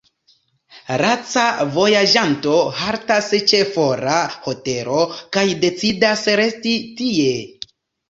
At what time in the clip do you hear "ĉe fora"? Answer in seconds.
3.53-4.19